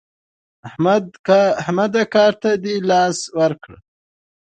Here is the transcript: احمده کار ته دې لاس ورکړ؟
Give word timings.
احمده 1.61 2.03
کار 2.15 2.31
ته 2.41 2.51
دې 2.63 2.75
لاس 2.89 3.17
ورکړ؟ 3.39 3.73